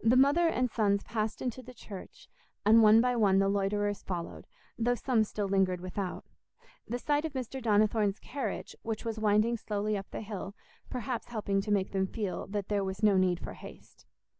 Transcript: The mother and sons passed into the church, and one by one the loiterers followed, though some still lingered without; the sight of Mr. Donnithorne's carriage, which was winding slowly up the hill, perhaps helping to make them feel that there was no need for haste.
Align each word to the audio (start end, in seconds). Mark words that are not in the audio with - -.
The 0.00 0.14
mother 0.16 0.46
and 0.46 0.70
sons 0.70 1.02
passed 1.02 1.42
into 1.42 1.60
the 1.60 1.74
church, 1.74 2.28
and 2.64 2.84
one 2.84 3.00
by 3.00 3.16
one 3.16 3.40
the 3.40 3.48
loiterers 3.48 4.00
followed, 4.00 4.46
though 4.78 4.94
some 4.94 5.24
still 5.24 5.48
lingered 5.48 5.80
without; 5.80 6.24
the 6.86 7.00
sight 7.00 7.24
of 7.24 7.32
Mr. 7.32 7.60
Donnithorne's 7.60 8.20
carriage, 8.20 8.76
which 8.82 9.04
was 9.04 9.18
winding 9.18 9.56
slowly 9.56 9.96
up 9.98 10.08
the 10.12 10.20
hill, 10.20 10.54
perhaps 10.88 11.26
helping 11.30 11.60
to 11.62 11.72
make 11.72 11.90
them 11.90 12.06
feel 12.06 12.46
that 12.46 12.68
there 12.68 12.84
was 12.84 13.02
no 13.02 13.16
need 13.16 13.40
for 13.40 13.54
haste. 13.54 14.06